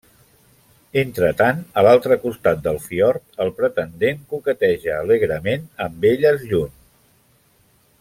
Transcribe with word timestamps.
Entretant, 1.01 1.59
a 1.81 1.83
l'altre 1.87 2.17
costat 2.23 2.65
del 2.69 2.81
fiord, 2.87 3.23
el 3.45 3.53
pretendent 3.61 4.27
coqueteja 4.35 4.97
alegrement 5.03 5.73
amb 5.89 6.13
elles 6.15 6.31
al 6.35 6.47
lluny. 6.55 6.77